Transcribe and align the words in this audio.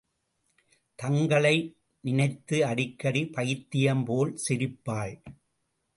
தங்களை 0.95 1.53
நினைத்து 2.03 2.65
அடிக்கடி 2.65 3.25
பைத்தியம் 3.25 4.03
போல் 4.05 4.33
சிரிப்பாள். 4.47 5.15